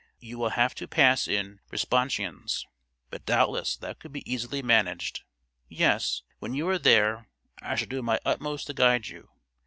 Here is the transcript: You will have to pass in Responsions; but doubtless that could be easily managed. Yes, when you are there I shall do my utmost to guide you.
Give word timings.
You 0.17 0.39
will 0.39 0.49
have 0.49 0.73
to 0.81 0.87
pass 0.87 1.27
in 1.27 1.59
Responsions; 1.69 2.65
but 3.11 3.23
doubtless 3.27 3.77
that 3.77 3.99
could 3.99 4.11
be 4.11 4.25
easily 4.27 4.63
managed. 4.63 5.21
Yes, 5.69 6.23
when 6.39 6.55
you 6.55 6.67
are 6.69 6.79
there 6.79 7.29
I 7.61 7.75
shall 7.75 7.87
do 7.87 8.01
my 8.01 8.19
utmost 8.25 8.65
to 8.65 8.73
guide 8.73 9.09
you. 9.09 9.29